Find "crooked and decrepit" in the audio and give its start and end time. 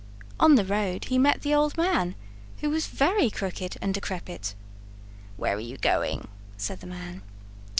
3.29-4.55